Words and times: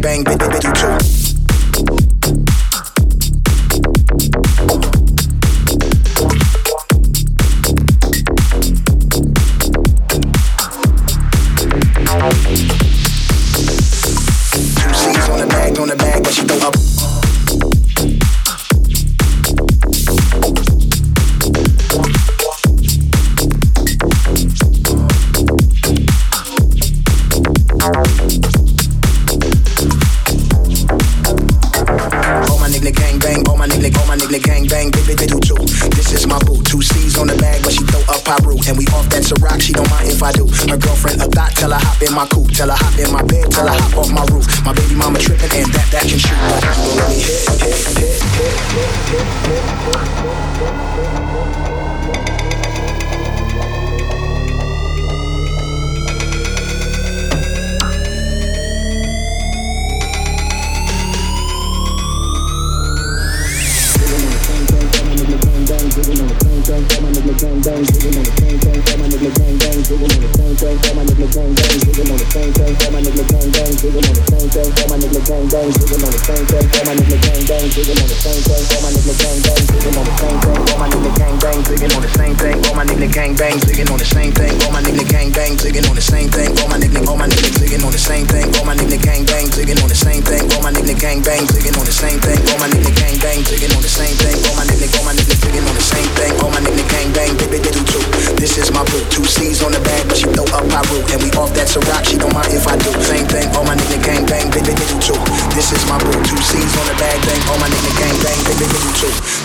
bang, 0.00 0.24
bang, 0.24 0.38
bang. 0.38 0.47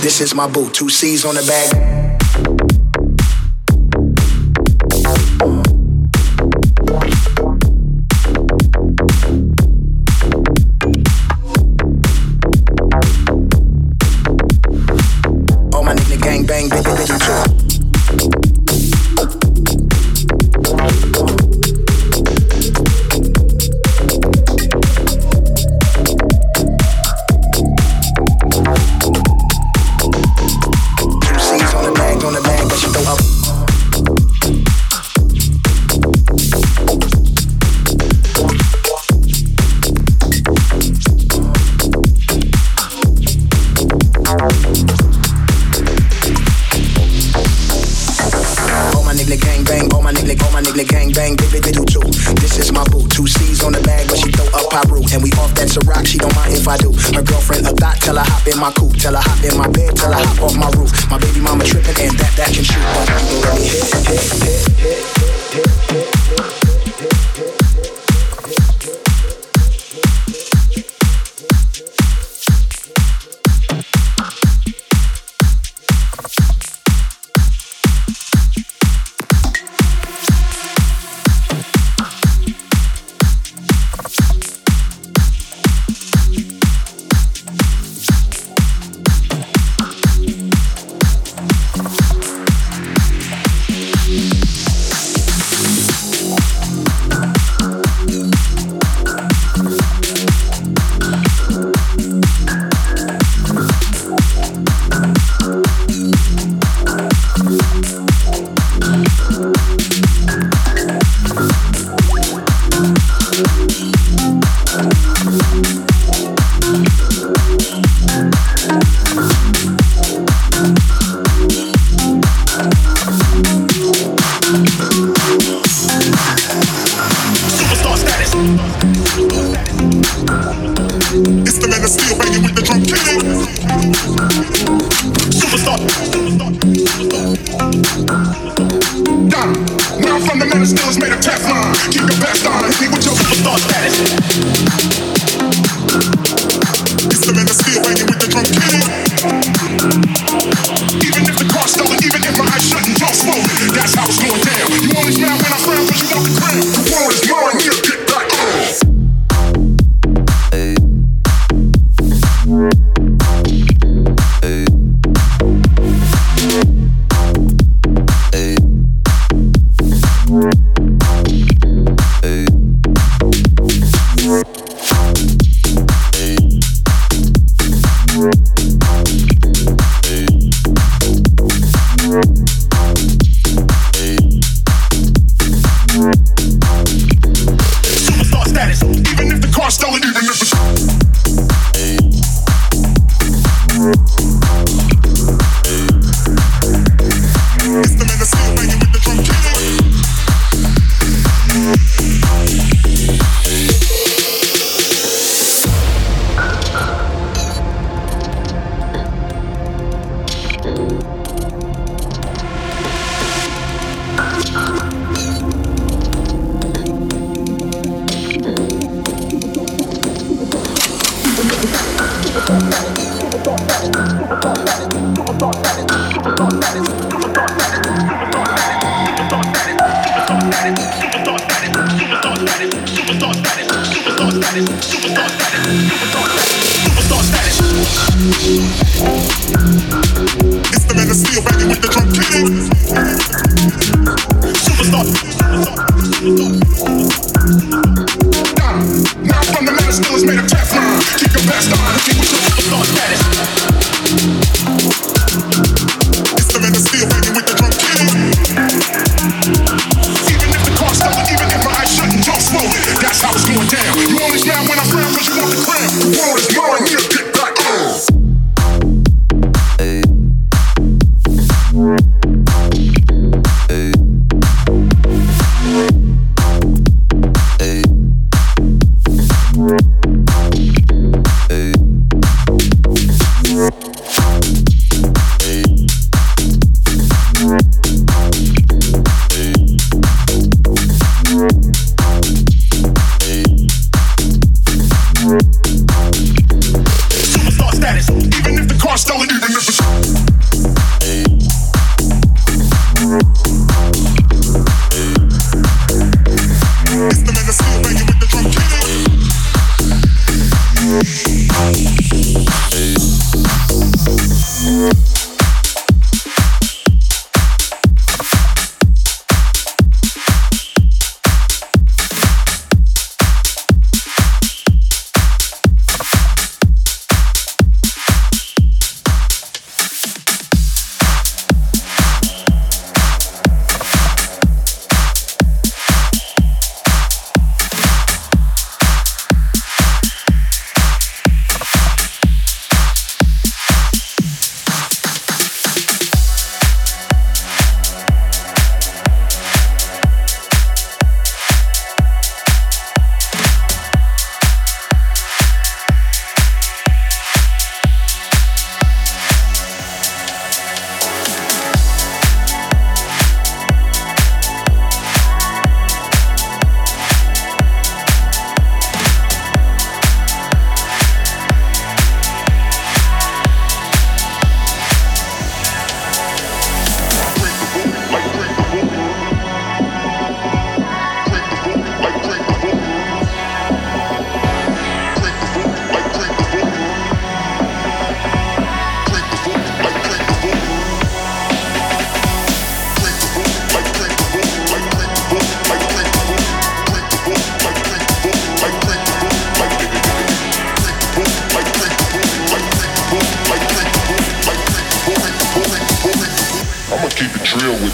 This 0.04 0.20
is 0.20 0.36
my 0.36 0.48
boo. 0.48 0.70
Two 0.70 0.90
C's 0.90 1.24
on 1.24 1.36
the 1.36 1.42
bag. 1.48 2.53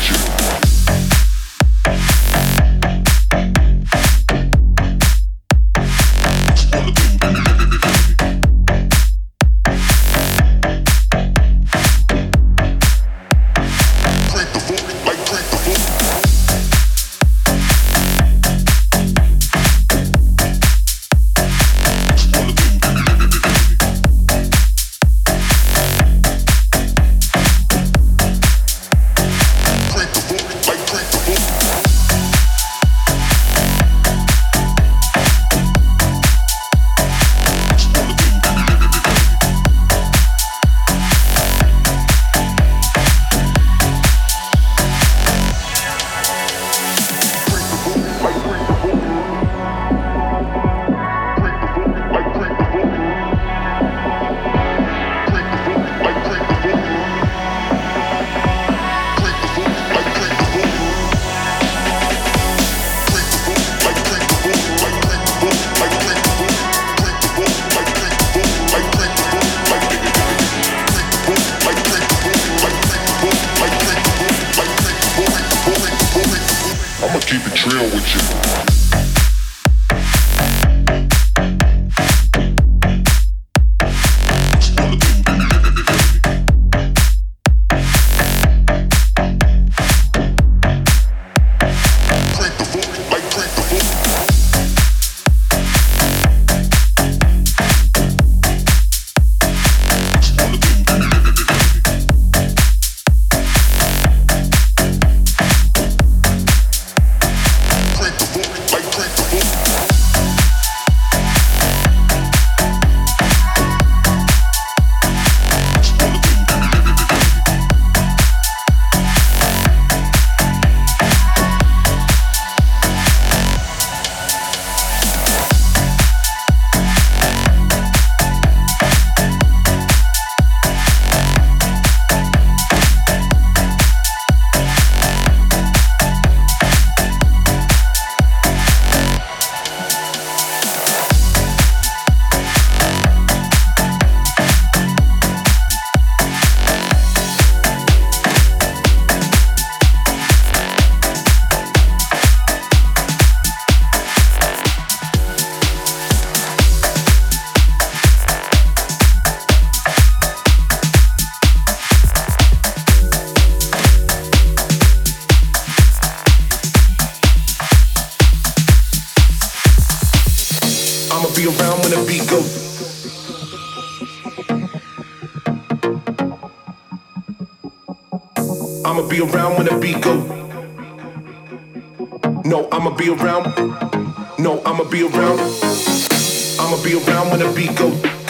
you. 0.08 0.39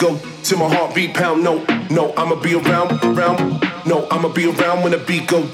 Go. 0.00 0.18
Till 0.42 0.58
my 0.58 0.74
heartbeat 0.74 1.14
pound. 1.14 1.44
No, 1.44 1.62
no, 1.90 2.12
I'ma 2.16 2.36
be 2.36 2.54
around, 2.54 2.92
around. 3.04 3.62
No, 3.86 4.08
I'ma 4.10 4.28
be 4.32 4.46
around 4.46 4.82
when 4.82 4.92
the 4.92 4.98
beat 4.98 5.28
go. 5.28 5.46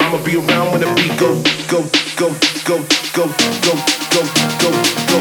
I'ma 0.00 0.22
be 0.22 0.36
around 0.36 0.70
when 0.72 0.80
the 0.80 0.92
beat 0.94 1.18
go, 1.18 1.34
go, 1.66 1.80
go, 2.14 2.28
go, 2.64 2.76
go, 3.16 3.26
go, 3.64 3.74
go, 4.12 4.22
go, 4.60 4.70
go. 5.08 5.18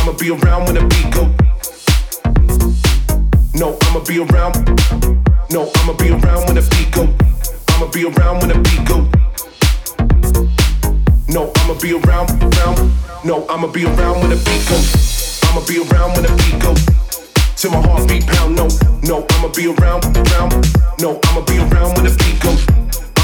I'ma 0.00 0.12
be 0.18 0.30
around 0.30 0.64
when 0.64 0.74
the 0.74 0.84
beat 0.88 1.10
go. 1.12 1.24
No, 3.54 3.76
I'ma 3.82 4.00
be 4.04 4.18
around. 4.18 4.56
No, 5.50 5.70
I'ma 5.76 5.92
be 5.92 6.08
around 6.10 6.46
when 6.46 6.56
the 6.56 6.66
beat 6.72 6.90
go. 6.92 7.04
I'ma 7.74 7.86
be 7.92 8.04
around 8.04 8.40
when 8.40 8.48
the 8.48 8.58
beat 8.64 8.84
go. 8.88 9.04
No, 11.28 11.52
I'ma 11.56 11.74
be 11.78 11.92
around, 11.92 12.30
around. 12.42 12.92
No, 13.24 13.46
I'ma 13.48 13.68
be 13.68 13.84
around 13.84 14.20
when 14.20 14.30
the 14.30 14.36
beat 14.36 14.68
go. 14.68 15.15
I'ma 15.56 15.64
be 15.66 15.78
around 15.78 16.12
when 16.12 16.22
the 16.22 16.28
beat 16.36 16.60
go. 16.60 16.74
Till 17.56 17.70
my 17.70 17.80
heartbeat 17.80 18.26
pound. 18.26 18.56
No, 18.56 18.68
no, 19.08 19.24
I'ma 19.30 19.48
be 19.56 19.72
around, 19.72 20.04
around. 20.04 20.52
No, 21.00 21.18
I'ma 21.24 21.40
be 21.48 21.56
around 21.56 21.96
when 21.96 22.04
the 22.04 22.12
beat 22.12 22.36
go. 22.44 22.52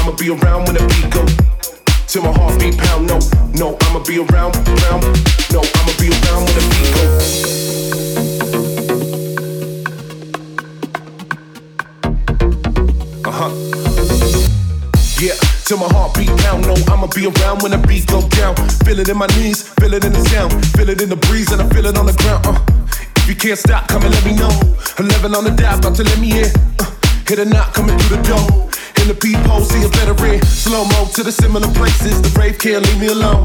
I'ma 0.01 0.17
be 0.17 0.29
around 0.33 0.65
when 0.65 0.73
the 0.73 0.81
beat 0.89 1.13
go. 1.13 1.21
Till 2.07 2.23
my 2.23 2.31
heartbeat 2.33 2.75
pound. 2.79 3.05
No, 3.05 3.19
no, 3.53 3.77
I'ma 3.81 3.99
be 4.01 4.17
around, 4.17 4.57
around. 4.65 5.05
No, 5.53 5.61
I'ma 5.61 5.93
be 6.01 6.09
around 6.09 6.49
when 6.49 6.55
the 6.57 6.65
beat 6.73 6.89
go. 6.97 7.05
Uh-huh. 13.29 13.51
Yeah, 15.21 15.37
till 15.65 15.77
my 15.77 15.87
heart 15.87 16.15
beat 16.15 16.31
down. 16.43 16.61
No, 16.61 16.75
I'ma 16.91 17.07
be 17.07 17.25
around 17.25 17.61
when 17.63 17.71
the 17.71 17.81
beat 17.87 18.07
go 18.07 18.27
down. 18.29 18.55
Feel 18.85 18.99
it 18.99 19.09
in 19.09 19.17
my 19.17 19.27
knees, 19.37 19.67
feel 19.79 19.93
it 19.93 20.03
in 20.03 20.13
the 20.13 20.23
sound, 20.29 20.51
feel 20.75 20.89
it 20.89 21.01
in 21.01 21.09
the 21.09 21.15
breeze, 21.15 21.51
and 21.51 21.61
I 21.61 21.69
feel 21.69 21.85
it 21.85 21.97
on 21.97 22.05
the 22.05 22.13
ground. 22.13 22.45
Uh. 22.45 22.59
If 23.17 23.29
you 23.29 23.35
can't 23.35 23.57
stop, 23.57 23.87
come 23.87 24.03
and 24.03 24.13
let 24.13 24.25
me 24.25 24.35
know. 24.35 24.51
11 24.99 25.35
on 25.35 25.43
the 25.43 25.51
dot, 25.51 25.79
about 25.79 25.95
to 25.95 26.03
let 26.03 26.19
me 26.19 26.43
in. 26.43 26.51
Uh. 26.79 26.91
Hit 27.27 27.39
a 27.39 27.45
knock 27.45 27.73
coming 27.73 27.97
through 27.97 28.17
the 28.17 28.23
door. 28.23 28.72
In 29.03 29.09
the 29.09 29.15
peephole, 29.15 29.59
see 29.59 29.83
a 29.83 29.89
veteran. 29.99 30.39
Slow 30.47 30.85
mo 30.85 31.11
to 31.11 31.23
the 31.23 31.31
similar 31.31 31.67
places. 31.75 32.21
The 32.21 32.31
brave 32.31 32.57
can't 32.57 32.87
leave 32.87 33.01
me 33.01 33.07
alone. 33.07 33.43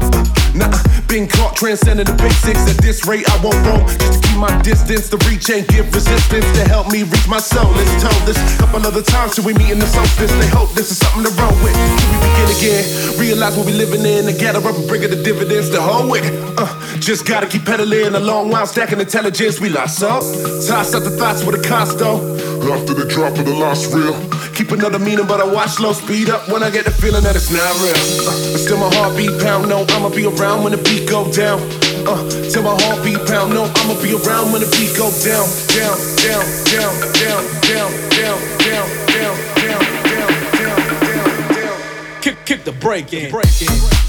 Nah, 0.55 0.71
been 1.11 1.27
caught 1.27 1.57
transcending 1.59 2.07
the 2.07 2.15
basics. 2.15 2.63
At 2.63 2.79
this 2.79 3.03
rate, 3.05 3.27
I 3.27 3.35
won't 3.43 3.59
roam. 3.67 3.83
Just 3.99 4.23
to 4.23 4.27
keep 4.29 4.39
my 4.39 4.55
distance. 4.61 5.09
The 5.11 5.19
reach 5.27 5.51
ain't 5.51 5.67
give 5.67 5.91
resistance 5.93 6.47
to 6.55 6.63
help 6.63 6.87
me 6.87 7.03
reach 7.03 7.27
my 7.27 7.43
soul. 7.43 7.67
Let's 7.75 7.91
tell 7.99 8.15
this 8.23 8.39
couple 8.55 8.87
other 8.87 9.03
times 9.03 9.35
till 9.35 9.43
we 9.43 9.53
meet 9.53 9.69
in 9.69 9.79
the 9.79 9.87
solstice. 9.91 10.31
They 10.39 10.47
hope 10.47 10.71
this 10.79 10.95
is 10.95 10.97
something 11.03 11.27
to 11.27 11.33
roll 11.35 11.51
with. 11.59 11.75
Till 11.75 12.07
we 12.07 12.17
begin 12.23 12.47
again. 12.55 13.19
Realize 13.19 13.57
what 13.59 13.65
we 13.67 13.73
living 13.75 14.07
in. 14.07 14.31
And 14.31 14.39
gather 14.39 14.63
up 14.63 14.79
and 14.79 14.87
bring 14.87 15.03
it 15.03 15.11
the 15.11 15.19
dividends 15.21 15.69
to 15.75 15.81
hold 15.81 16.09
with. 16.09 16.23
Uh, 16.55 16.71
just 17.03 17.27
gotta 17.27 17.47
keep 17.47 17.65
pedaling 17.67 18.15
a 18.15 18.19
long 18.23 18.47
while 18.47 18.65
stacking 18.65 19.01
intelligence. 19.01 19.59
We 19.59 19.67
lost 19.67 20.01
up. 20.03 20.23
Toss 20.63 20.95
up 20.95 21.03
the 21.03 21.11
thoughts 21.19 21.43
with 21.43 21.59
a 21.59 21.67
cost 21.67 21.99
though. 21.99 22.23
After 22.71 22.93
the 22.93 23.05
drop 23.11 23.35
of 23.35 23.43
the 23.43 23.53
last 23.53 23.91
reel. 23.91 24.15
Keep 24.53 24.71
another 24.71 24.99
meaning, 24.99 25.25
but 25.25 25.39
I 25.39 25.48
watch 25.53 25.71
slow 25.71 25.93
speed 25.93 26.29
up 26.29 26.47
when 26.49 26.63
I 26.63 26.69
get 26.69 26.85
the 26.85 26.91
feeling 26.91 27.23
that 27.23 27.35
it's 27.35 27.51
not 27.51 27.73
real. 27.81 27.95
Uh, 28.27 28.57
still 28.57 28.77
my 28.77 28.89
heartbeat 28.95 29.39
pound. 29.41 29.69
No, 29.69 29.85
I'ma 29.89 30.09
be 30.09 30.25
around 30.25 30.63
when 30.63 30.71
the 30.71 30.77
beat 30.77 31.09
go 31.09 31.31
down. 31.31 31.59
Uh, 32.05 32.29
till 32.49 32.63
my 32.63 32.75
heartbeat 32.83 33.25
pound. 33.27 33.53
No, 33.53 33.65
I'ma 33.65 33.95
be 34.01 34.13
around 34.13 34.51
when 34.51 34.61
the 34.61 34.69
beat 34.75 34.95
go 34.97 35.09
down, 35.23 35.47
down, 35.73 35.97
down, 36.21 36.45
down, 36.69 36.93
down, 37.19 37.43
down, 37.61 37.89
down, 38.09 38.37
down, 38.59 38.87
down, 39.07 39.35
down, 39.55 39.83
down, 40.07 40.31
down, 40.57 40.79
down, 41.03 41.29
down. 41.55 42.21
Kick, 42.21 42.37
kick 42.45 42.63
the 42.63 42.73
break 42.73 43.13
in. 43.13 43.31
Break 43.31 43.61
in. 43.61 44.08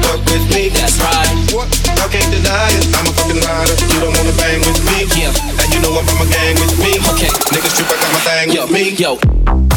What? 1.51 1.67
Y'all 1.99 2.07
can't 2.09 2.31
deny 2.31 2.67
it. 2.71 2.87
I'm 2.95 3.05
a 3.07 3.11
fucking 3.11 3.41
rider. 3.43 3.75
You 3.91 3.99
don't 3.99 4.15
wanna 4.15 4.31
bang 4.39 4.59
with 4.61 4.79
me. 4.87 5.03
Yeah. 5.19 5.31
And 5.59 5.67
you 5.73 5.81
know 5.81 5.97
I'm 5.99 6.05
from 6.05 6.25
a 6.25 6.31
gang 6.31 6.55
with 6.55 6.79
me. 6.79 6.95
Okay. 7.11 7.27
Nigga 7.51 7.69
strip, 7.69 7.87
I 7.91 7.95
got 7.99 8.11
my 8.13 8.19
thing 8.19 8.51
Yo, 8.51 8.61
with 8.63 8.71
me. 8.71 8.89
yo. 8.95 9.70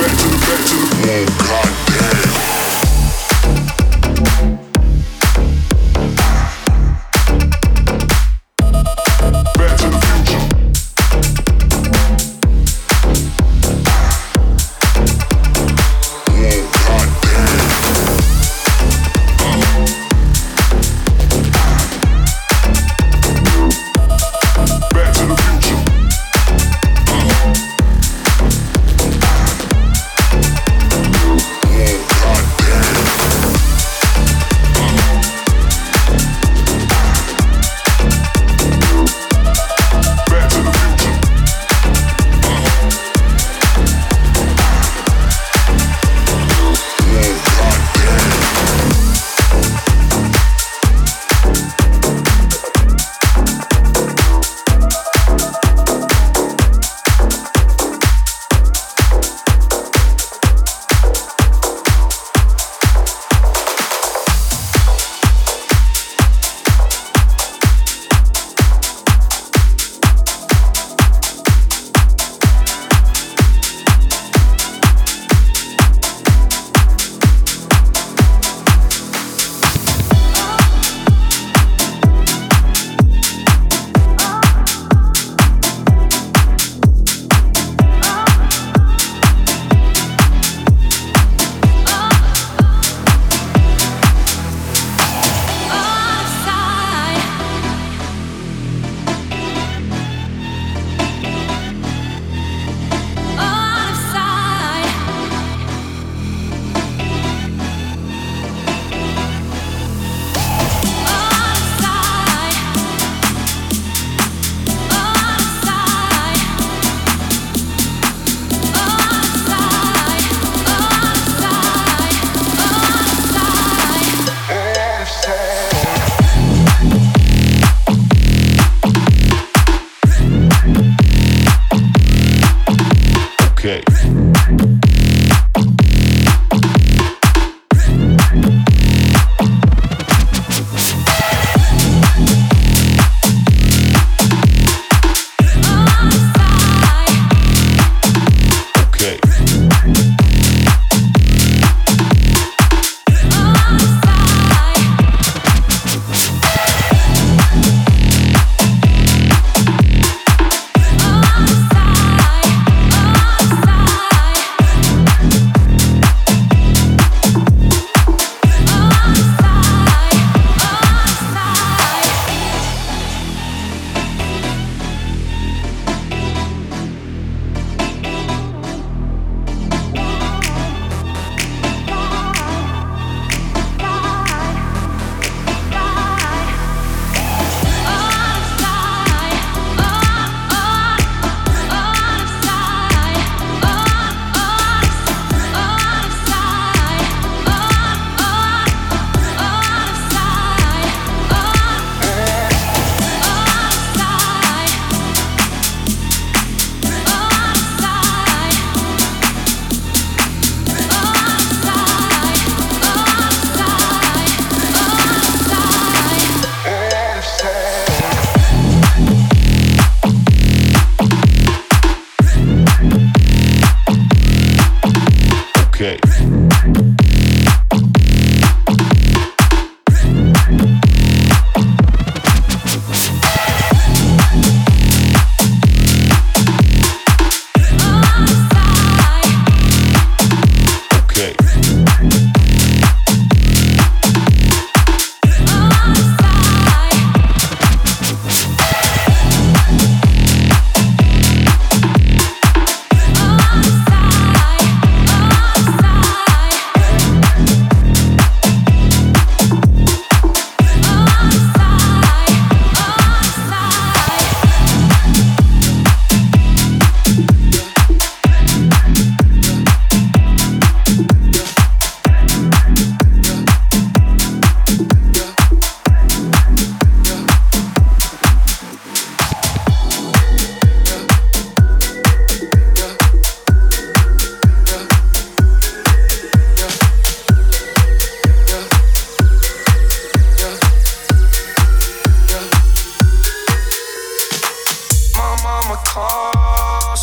Mama 0.00 1.26
call 1.36 1.89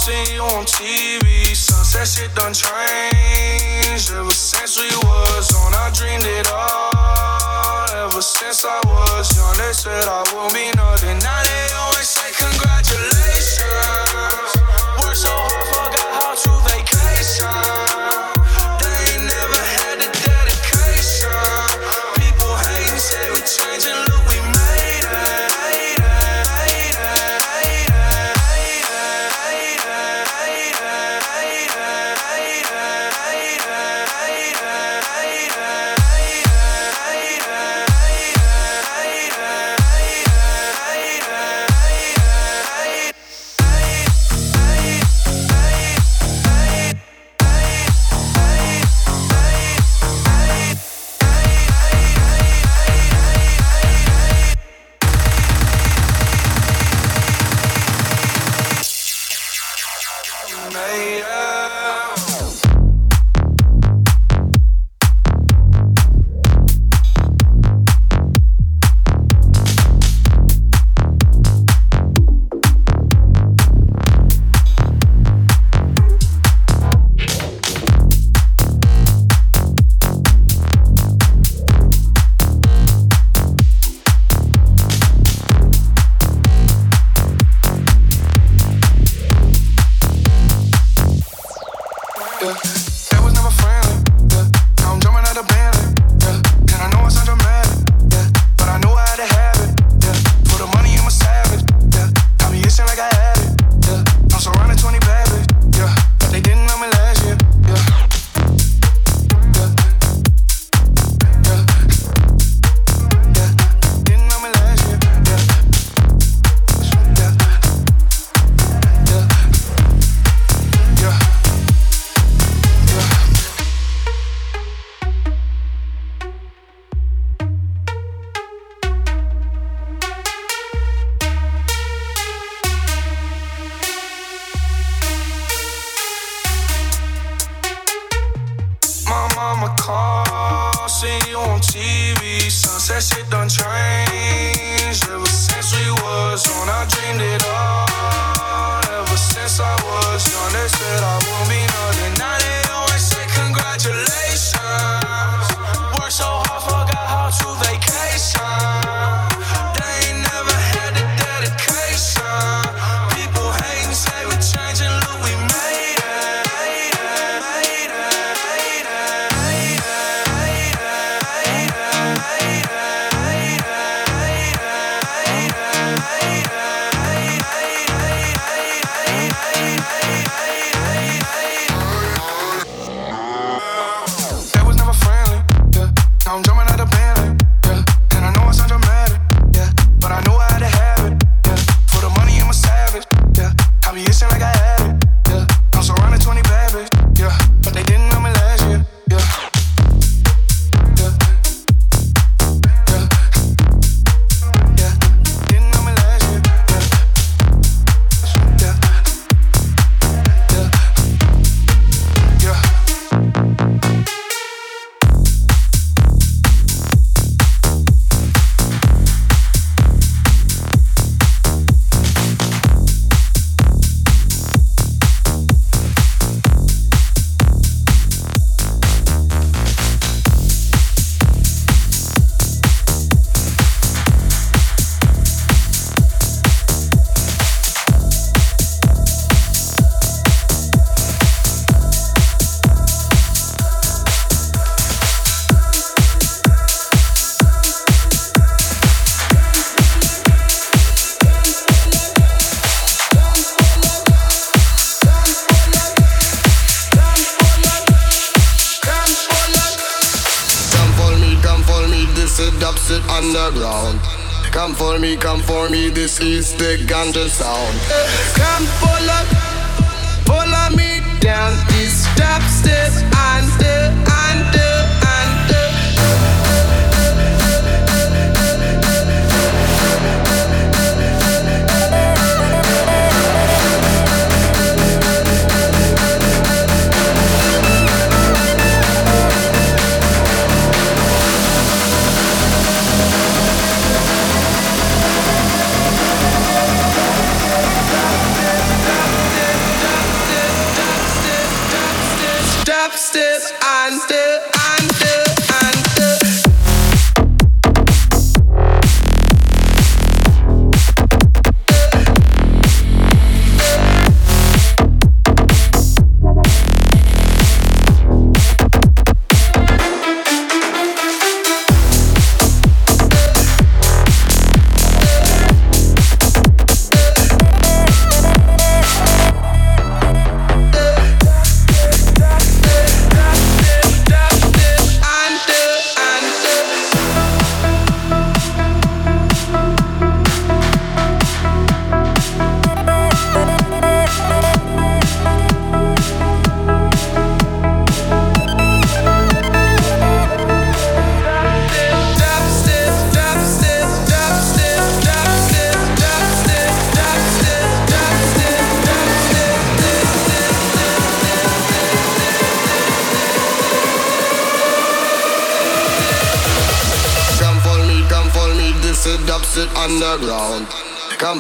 seen 0.08 0.36
you 0.36 0.42
on 0.42 0.64
TV. 0.64 1.54
Sunset 1.54 2.08
shit 2.08 2.34
done 2.34 2.54
changed. 2.54 4.10
Ever 4.12 4.32
since 4.32 4.80
we 4.80 4.88
was 5.04 5.54
on, 5.56 5.74
I 5.74 5.90
dreamed 5.92 6.24
it 6.24 6.48
all. 6.50 8.06
Ever 8.06 8.22
since 8.22 8.64
I 8.64 8.80
was 8.88 9.36
young, 9.36 9.58
they 9.58 9.74
said 9.74 10.08
I 10.08 10.24
won't 10.34 10.54
be 10.54 10.72
nothing. 10.78 11.20
Now 11.20 11.44
they 11.44 11.68
always 11.76 12.08
say 12.08 12.32
congratulations. 12.40 14.57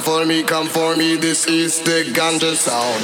for 0.08 0.26
me, 0.26 0.42
come 0.42 0.68
for 0.68 0.96
me, 0.96 1.18
this 1.18 1.46
is 1.48 1.82
the 1.82 2.06
ganja 2.16 2.56
sound. 2.56 3.04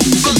people. 0.00 0.37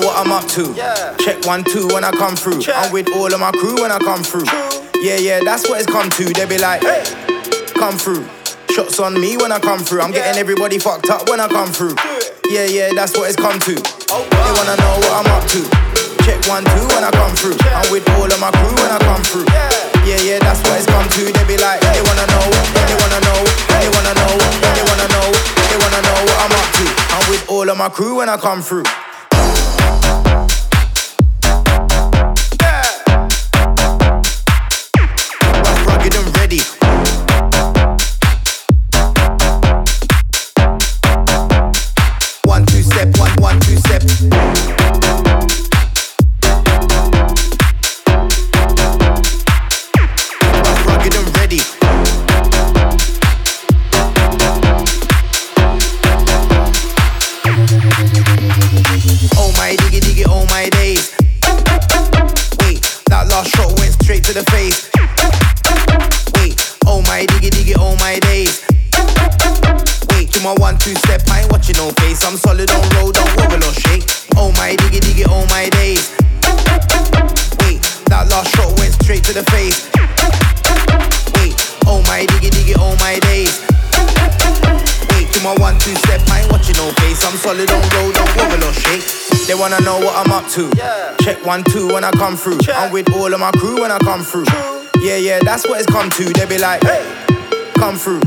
Know 0.00 0.06
what 0.06 0.16
I'm 0.18 0.32
up 0.32 0.46
to. 0.54 0.74
Check 1.24 1.44
one, 1.46 1.64
two 1.64 1.86
when 1.88 2.04
I 2.04 2.10
come 2.10 2.36
through. 2.36 2.62
I'm 2.74 2.92
with 2.92 3.08
all 3.16 3.32
of 3.32 3.40
my 3.40 3.50
crew 3.52 3.74
when 3.80 3.90
I 3.90 3.98
come 3.98 4.22
through. 4.22 4.46
Yeah, 5.02 5.16
yeah, 5.16 5.40
that's 5.44 5.68
what 5.68 5.80
it's 5.80 5.90
come 5.90 6.10
to. 6.10 6.24
They 6.24 6.46
be 6.46 6.58
like, 6.58 6.82
hey, 6.82 7.02
come 7.74 7.96
through. 7.96 8.26
Shots 8.70 8.98
on 9.00 9.20
me 9.20 9.36
when 9.36 9.50
I 9.52 9.58
come 9.58 9.80
through. 9.80 10.00
I'm 10.02 10.12
getting 10.12 10.38
everybody 10.38 10.78
fucked 10.78 11.10
up 11.10 11.28
when 11.28 11.40
I 11.40 11.48
come 11.48 11.70
through. 11.70 11.94
Yeah, 12.50 12.66
yeah, 12.66 12.90
that's 12.94 13.16
what 13.16 13.28
it's 13.28 13.36
come 13.36 13.58
to. 13.60 13.74
Oh, 14.10 14.22
They 14.24 14.52
wanna 14.58 14.76
know 14.78 14.94
what 15.02 15.12
I'm 15.18 15.28
up 15.34 15.44
to. 15.54 15.60
Check 16.24 16.38
one, 16.46 16.64
two 16.64 16.86
when 16.94 17.02
I 17.04 17.10
come 17.10 17.34
through. 17.34 17.56
I'm 17.74 17.90
with 17.90 18.08
all 18.16 18.28
of 18.28 18.38
my 18.40 18.50
crew 18.50 18.74
when 18.78 18.90
I 18.90 18.98
come 18.98 19.22
through. 19.22 19.46
Yeah, 20.06 20.20
yeah, 20.22 20.38
that's 20.38 20.60
what 20.64 20.78
it's 20.78 20.86
come 20.86 21.08
to. 21.08 21.22
They 21.32 21.44
be 21.44 21.58
like, 21.58 21.80
they 21.82 22.00
wanna 22.06 22.26
know, 22.32 22.46
they 22.86 22.96
wanna 22.96 23.20
know, 23.26 23.40
they 23.76 23.88
wanna 23.90 24.14
know, 24.14 24.32
they 24.62 24.82
wanna 24.86 25.08
know, 25.10 25.26
they 25.68 25.76
wanna 25.76 26.00
know 26.06 26.18
what 26.22 26.38
I'm 26.44 26.52
up 26.54 26.68
to. 26.78 26.84
I'm 27.18 27.24
with 27.30 27.44
all 27.50 27.68
of 27.68 27.76
my 27.76 27.88
crew 27.88 28.16
when 28.16 28.28
I 28.28 28.36
come 28.36 28.62
through. 28.62 28.84
Solid 87.48 87.66
don't 87.66 88.36
wobble 88.36 88.64
or 88.68 88.72
shake. 88.74 89.04
They 89.48 89.54
wanna 89.54 89.80
know 89.80 89.96
what 89.98 90.14
I'm 90.20 90.30
up 90.30 90.46
to. 90.52 90.68
Check 91.24 91.40
one 91.46 91.64
two 91.64 91.88
when 91.88 92.04
I 92.04 92.10
come 92.12 92.36
through. 92.36 92.58
I'm 92.68 92.92
with 92.92 93.08
all 93.14 93.32
of 93.32 93.40
my 93.40 93.50
crew 93.52 93.80
when 93.80 93.90
I 93.90 93.98
come 94.00 94.22
through. 94.22 94.44
Yeah, 95.00 95.16
yeah, 95.16 95.38
that's 95.40 95.66
what 95.66 95.80
it's 95.80 95.88
come 95.88 96.10
to. 96.10 96.24
They 96.24 96.44
be 96.44 96.58
like, 96.58 96.82
hey, 96.84 97.00
come 97.80 97.96
through. 97.96 98.20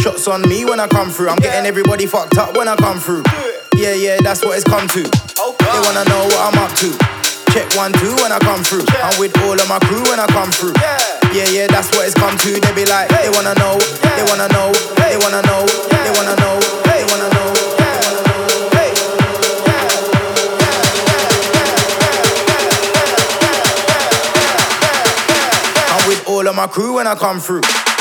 Shots 0.00 0.28
on 0.28 0.42
me 0.42 0.66
when 0.66 0.78
I 0.78 0.88
come 0.88 1.08
through. 1.08 1.30
I'm 1.30 1.38
getting 1.38 1.64
everybody 1.64 2.04
fucked 2.04 2.36
up 2.36 2.54
when 2.54 2.68
I 2.68 2.76
come 2.76 2.98
through. 3.00 3.24
Yeah, 3.74 3.94
yeah, 3.94 4.18
that's 4.20 4.44
what 4.44 4.56
it's 4.56 4.68
come 4.68 4.86
to. 4.88 5.02
They 5.02 5.80
wanna 5.88 6.04
know 6.04 6.22
what 6.28 6.40
I'm 6.44 6.58
up 6.60 6.72
to. 6.84 6.92
Check 7.56 7.72
one, 7.80 7.92
two 7.94 8.12
when 8.20 8.30
I 8.30 8.38
come 8.40 8.62
through. 8.62 8.84
I'm 9.00 9.18
with 9.18 9.32
all 9.40 9.56
of 9.56 9.68
my 9.70 9.78
crew 9.88 10.04
when 10.12 10.20
I 10.20 10.26
come 10.26 10.50
through. 10.52 10.76
Yeah, 10.76 11.00
yeah, 11.32 11.48
yeah 11.48 11.66
that's 11.68 11.88
what 11.96 12.04
it's 12.04 12.14
come 12.14 12.36
to. 12.36 12.50
They 12.60 12.72
be 12.76 12.84
like, 12.84 13.08
they 13.08 13.30
wanna 13.32 13.54
know, 13.56 13.80
they 13.80 14.24
wanna 14.28 14.52
know, 14.52 14.68
they 15.00 15.16
wanna 15.16 15.40
know, 15.48 15.64
they 15.64 16.12
wanna 16.12 16.36
know, 16.36 16.60
they 16.60 16.60
wanna 16.60 16.76
know. 16.84 16.85
All 26.46 26.50
of 26.50 26.56
my 26.56 26.66
crew 26.68 26.94
when 26.94 27.08
I 27.08 27.16
come 27.16 27.40
through. 27.40 27.95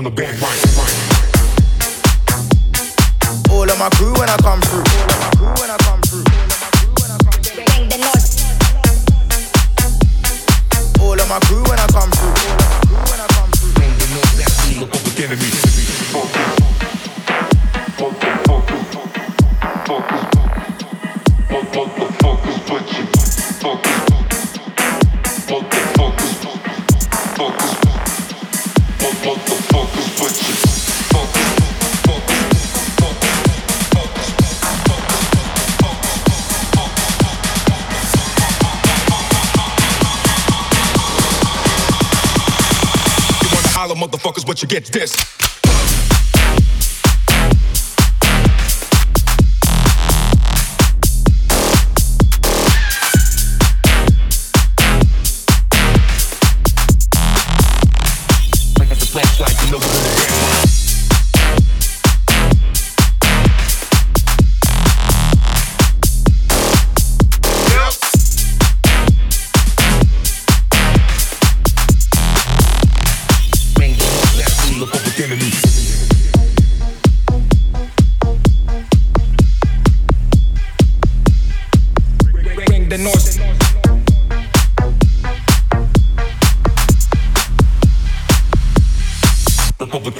on 0.00 0.14
the. 0.14 0.49
Get 44.70 44.86
this. 44.86 45.29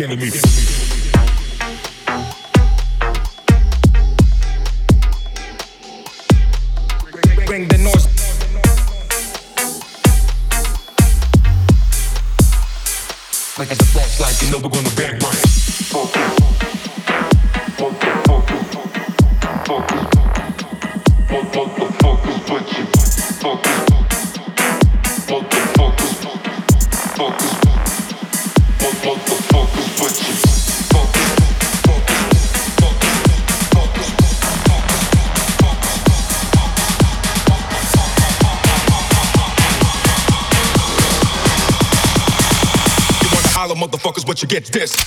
Enemies. 0.02 0.89
Get 44.50 44.64
this. 44.66 44.99